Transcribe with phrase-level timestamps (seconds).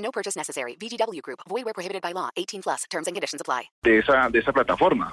[0.00, 0.76] No purchase necessary.
[0.76, 1.40] VGW Group.
[1.48, 2.30] Void where prohibited by law.
[2.36, 2.84] 18 plus.
[2.90, 3.70] Terms and conditions apply.
[3.82, 5.12] de esa, de esa plataforma.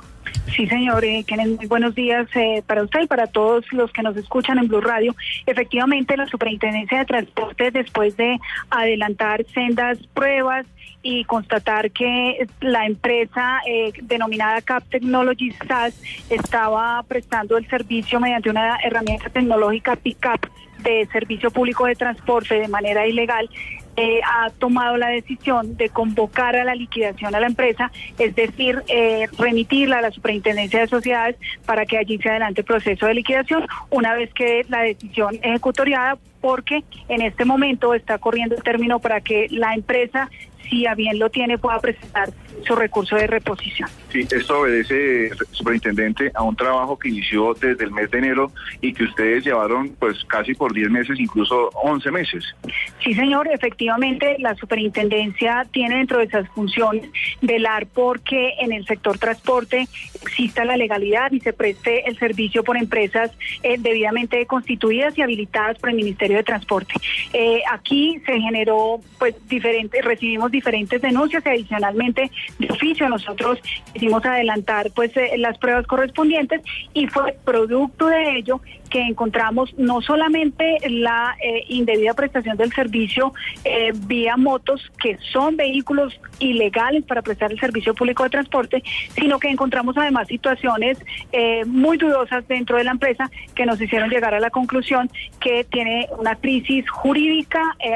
[0.55, 1.03] Sí, señor.
[1.03, 1.25] Eh,
[1.57, 4.81] muy buenos días eh, para usted y para todos los que nos escuchan en Blue
[4.81, 5.15] Radio.
[5.45, 10.65] Efectivamente, la Superintendencia de Transporte, después de adelantar sendas pruebas
[11.03, 18.49] y constatar que la empresa eh, denominada Cap Technologies SAS estaba prestando el servicio mediante
[18.49, 20.45] una herramienta tecnológica PICAP
[20.79, 23.49] de servicio público de transporte de manera ilegal,
[23.97, 28.83] eh, ha tomado la decisión de convocar a la liquidación a la empresa, es decir,
[28.87, 33.15] eh, remitirla a la Superintendencia de Sociedades para que allí se adelante el proceso de
[33.15, 38.99] liquidación una vez que la decisión ejecutoriada, porque en este momento está corriendo el término
[38.99, 40.29] para que la empresa,
[40.69, 42.29] si a bien lo tiene, pueda presentar
[42.65, 43.89] su recurso de reposición.
[44.11, 48.51] Sí, esto obedece, superintendente, a un trabajo que inició desde el mes de enero
[48.81, 52.55] y que ustedes llevaron pues casi por 10 meses, incluso 11 meses.
[53.03, 57.09] Sí, señor, efectivamente la superintendencia tiene dentro de esas funciones
[57.41, 59.87] velar porque en el sector transporte
[60.21, 63.31] exista la legalidad y se preste el servicio por empresas
[63.63, 66.93] eh, debidamente constituidas y habilitadas por el Ministerio de Transporte.
[67.33, 73.07] Eh, aquí se generó, pues, diferentes, recibimos diferentes denuncias y adicionalmente de oficio.
[73.09, 73.59] Nosotros
[73.93, 76.61] hicimos adelantar, pues, eh, las pruebas correspondientes
[76.93, 78.59] y fue producto de ello
[78.89, 85.57] que encontramos no solamente la eh, indebida prestación del servicio eh, vía motos, que son
[85.57, 88.83] vehículos ilegales para prestar el servicio público de transporte,
[89.15, 90.97] sino que encontramos además situaciones
[91.31, 95.09] eh, muy dudosas dentro de la empresa que nos hicieron llegar a la conclusión
[95.39, 97.95] que tiene una crisis jurídica, eh,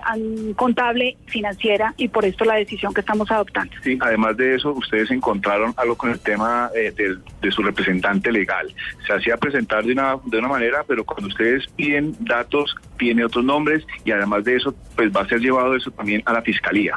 [0.55, 3.73] contable, financiera y por esto la decisión que estamos adoptando.
[3.83, 8.31] Sí, además de eso, ustedes encontraron algo con el tema eh, del- de su representante
[8.31, 8.73] legal.
[9.05, 13.43] Se hacía presentar de una, de una manera, pero cuando ustedes piden datos, tiene otros
[13.43, 16.95] nombres y además de eso, pues va a ser llevado eso también a la fiscalía.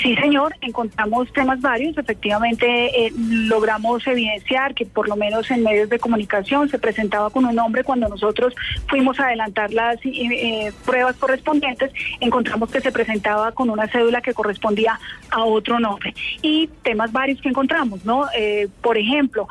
[0.00, 1.96] Sí, señor, encontramos temas varios.
[1.96, 2.66] Efectivamente,
[3.06, 7.54] eh, logramos evidenciar que por lo menos en medios de comunicación se presentaba con un
[7.54, 7.82] nombre.
[7.82, 8.54] Cuando nosotros
[8.88, 14.20] fuimos a adelantar las eh, eh, pruebas correspondientes, encontramos que se presentaba con una cédula
[14.20, 16.14] que correspondía a otro nombre.
[16.42, 18.26] Y temas varios que encontramos, ¿no?
[18.36, 19.48] Eh, por ejemplo,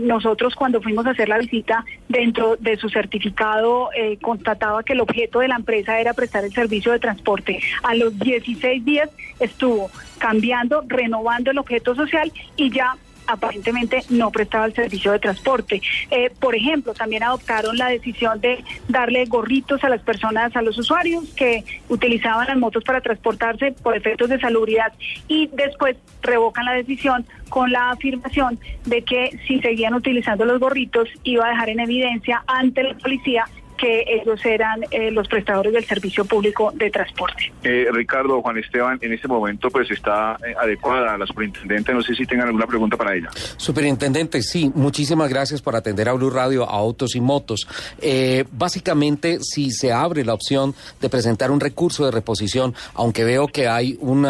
[0.00, 1.84] nosotros cuando fuimos a hacer la visita,
[2.14, 6.52] dentro de su certificado, eh, constataba que el objeto de la empresa era prestar el
[6.52, 7.58] servicio de transporte.
[7.82, 9.10] A los 16 días
[9.40, 15.80] estuvo cambiando, renovando el objeto social y ya aparentemente no prestaba el servicio de transporte.
[16.10, 20.78] Eh, por ejemplo, también adoptaron la decisión de darle gorritos a las personas, a los
[20.78, 24.92] usuarios que utilizaban las motos para transportarse por efectos de salubridad
[25.28, 31.08] y después revocan la decisión con la afirmación de que si seguían utilizando los gorritos
[31.22, 33.44] iba a dejar en evidencia ante la policía
[33.76, 37.52] que ellos eran eh, los prestadores del servicio público de transporte.
[37.62, 41.92] Eh, Ricardo, Juan Esteban, en este momento pues está eh, adecuada la superintendente.
[41.92, 43.30] No sé si tengan alguna pregunta para ella.
[43.56, 47.66] Superintendente, sí, muchísimas gracias por atender a Blue Radio, a Autos y Motos.
[48.00, 53.48] Eh, básicamente, si se abre la opción de presentar un recurso de reposición, aunque veo
[53.48, 54.26] que hay un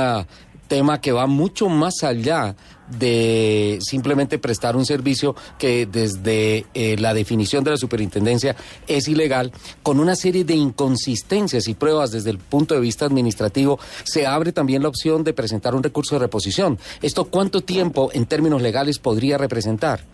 [0.68, 2.54] tema que va mucho más allá
[2.88, 8.56] de simplemente prestar un servicio que desde eh, la definición de la superintendencia
[8.86, 9.52] es ilegal,
[9.82, 14.52] con una serie de inconsistencias y pruebas desde el punto de vista administrativo, se abre
[14.52, 16.78] también la opción de presentar un recurso de reposición.
[17.02, 20.04] ¿Esto cuánto tiempo en términos legales podría representar?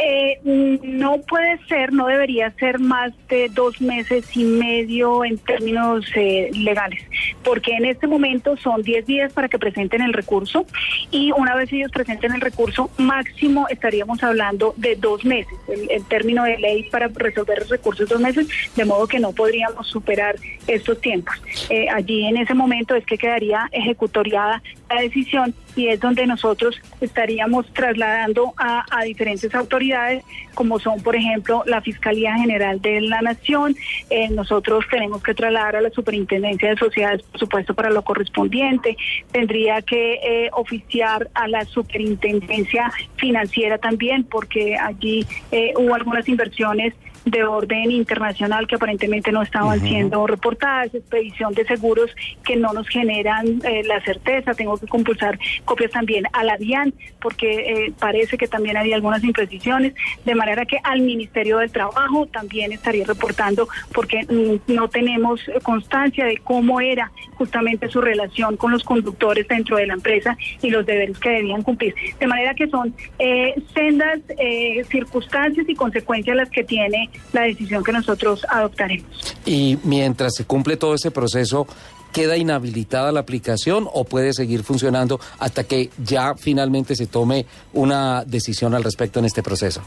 [0.00, 6.06] Eh, no puede ser, no debería ser más de dos meses y medio en términos
[6.14, 7.02] eh, legales,
[7.42, 10.66] porque en este momento son 10 días para que presenten el recurso
[11.10, 16.44] y una vez ellos presenten el recurso, máximo estaríamos hablando de dos meses, el, término
[16.44, 18.46] de ley para resolver el recurso es dos meses,
[18.76, 20.36] de modo que no podríamos superar
[20.68, 21.34] estos tiempos.
[21.70, 26.80] Eh, allí en ese momento es que quedaría ejecutoriada la decisión y es donde nosotros
[27.00, 33.76] estaríamos trasladando a, diferentes autoridades, como son, por ejemplo, la Fiscalía General de la Nación.
[34.10, 38.96] Eh, nosotros tenemos que trasladar a la Superintendencia de Sociedades, por supuesto, para lo correspondiente.
[39.30, 46.92] Tendría que eh, oficiar a la Superintendencia Financiera también, porque allí eh, hubo algunas inversiones
[47.30, 52.10] de orden internacional que aparentemente no estaban siendo reportadas, expedición de seguros
[52.44, 54.54] que no nos generan eh, la certeza.
[54.54, 59.22] Tengo que compulsar copias también a la DIAN porque eh, parece que también había algunas
[59.24, 59.94] imprecisiones,
[60.24, 66.24] de manera que al Ministerio del Trabajo también estaría reportando porque mm, no tenemos constancia
[66.26, 70.84] de cómo era justamente su relación con los conductores dentro de la empresa y los
[70.86, 71.94] deberes que debían cumplir.
[72.18, 77.84] De manera que son eh, sendas eh, circunstancias y consecuencias las que tiene la decisión
[77.84, 79.06] que nosotros adoptaremos.
[79.44, 81.66] Y mientras se cumple todo ese proceso,
[82.12, 88.24] ¿queda inhabilitada la aplicación o puede seguir funcionando hasta que ya finalmente se tome una
[88.24, 89.82] decisión al respecto en este proceso?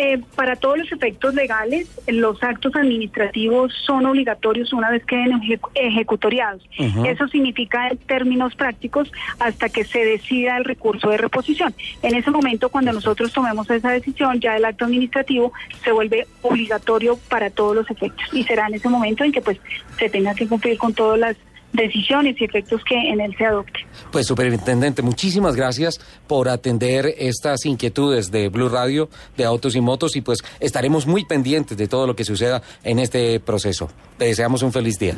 [0.00, 5.70] Eh, para todos los efectos legales, los actos administrativos son obligatorios una vez queden ejecu-
[5.74, 6.62] ejecutoriados.
[7.04, 9.10] Eso significa en términos prácticos
[9.40, 11.74] hasta que se decida el recurso de reposición.
[12.02, 15.52] En ese momento, cuando nosotros tomemos esa decisión, ya el acto administrativo
[15.82, 19.58] se vuelve obligatorio para todos los efectos y será en ese momento en que pues
[19.98, 21.36] se tenga que cumplir con todas las
[21.72, 23.80] decisiones y efectos que en él se adopte.
[24.10, 30.16] Pues, superintendente, muchísimas gracias por atender estas inquietudes de Blue Radio, de Autos y Motos,
[30.16, 33.90] y pues estaremos muy pendientes de todo lo que suceda en este proceso.
[34.18, 35.16] Le deseamos un feliz día.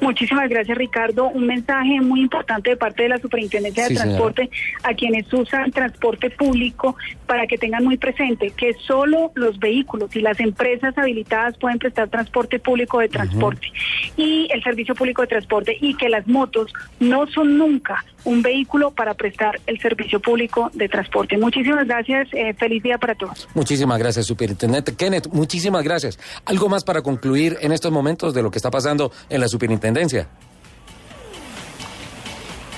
[0.00, 1.28] Muchísimas gracias, Ricardo.
[1.28, 4.04] Un mensaje muy importante de parte de la Superintendencia de señora.
[4.04, 4.50] Transporte
[4.82, 6.96] a quienes usan transporte público
[7.26, 12.08] para que tengan muy presente que solo los vehículos y las empresas habilitadas pueden prestar
[12.08, 13.68] transporte público de transporte
[14.16, 18.92] y el servicio público de transporte y que las motos no son nunca un vehículo
[18.92, 21.36] para prestar el servicio público de transporte.
[21.38, 22.28] Muchísimas gracias.
[22.32, 23.48] eh, feliz día para todos.
[23.54, 24.94] Muchísimas gracias, superintendente.
[24.94, 26.18] Kenneth, muchísimas gracias.
[26.44, 29.91] ¿Algo más para concluir en estos momentos de lo que está pasando en la superintendencia?
[29.92, 30.26] Intendencia.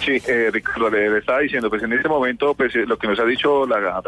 [0.05, 3.07] Sí, eh, Ricardo, le, le estaba diciendo, pues en este momento, pues eh, lo que
[3.07, 4.03] nos ha dicho la,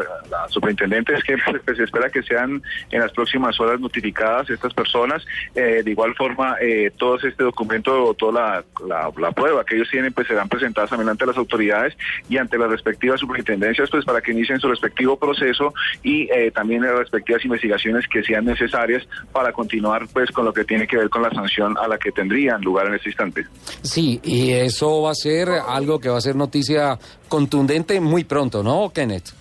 [0.49, 4.75] superintendente es que pues, pues, se espera que sean en las próximas horas notificadas estas
[4.75, 5.25] personas.
[5.55, 9.89] Eh, de igual forma, eh, todo este documento, toda la, la- la prueba que ellos
[9.91, 11.97] tienen, pues serán presentadas también ante las autoridades
[12.29, 15.73] y ante las respectivas superintendencias, pues para que inicien su respectivo proceso
[16.03, 20.65] y eh, también las respectivas investigaciones que sean necesarias para continuar, pues con lo que
[20.65, 23.47] tiene que ver con la sanción a la que tendrían lugar en este instante.
[23.83, 26.99] Sí, y eso va a ser algo que va a ser noticia
[27.29, 29.33] contundente muy pronto, ¿no, Kenneth?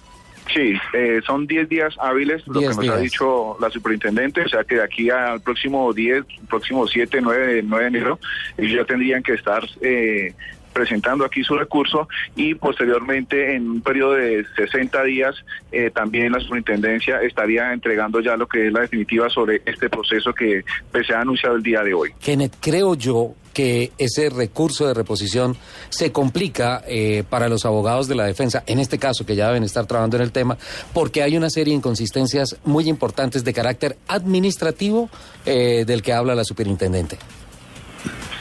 [0.53, 4.50] Sí, eh, son 10 días hábiles, lo 10 que nos ha dicho la superintendente, o
[4.50, 8.19] sea que de aquí al próximo 10, próximo 7, 9, 9 de enero,
[8.57, 10.33] ellos ya tendrían que estar eh,
[10.75, 15.33] presentando aquí su recurso y posteriormente en un periodo de 60 días
[15.72, 20.33] eh, también la superintendencia estaría entregando ya lo que es la definitiva sobre este proceso
[20.33, 22.12] que pues, se ha anunciado el día de hoy.
[22.19, 25.56] Kenneth, creo yo que ese recurso de reposición
[25.88, 29.63] se complica eh, para los abogados de la defensa, en este caso que ya deben
[29.63, 30.57] estar trabajando en el tema,
[30.94, 35.10] porque hay una serie de inconsistencias muy importantes de carácter administrativo
[35.45, 37.18] eh, del que habla la superintendente.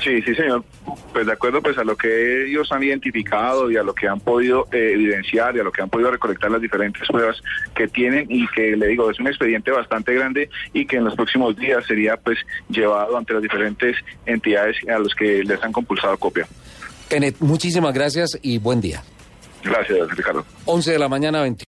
[0.04, 0.62] Sí, sí, señor.
[1.14, 4.20] Pues de acuerdo pues a lo que ellos han identificado y a lo que han
[4.20, 7.40] podido eh, evidenciar y a lo que han podido recolectar las diferentes pruebas
[7.74, 11.14] que tienen y que le digo es un expediente bastante grande y que en los
[11.14, 13.96] próximos días sería pues llevado ante las diferentes
[14.26, 16.46] entidades a los que les han compulsado copia.
[17.08, 19.02] Kenneth, muchísimas gracias y buen día.
[19.62, 20.44] Gracias, Ricardo.
[20.66, 21.62] 11 de la mañana, 20.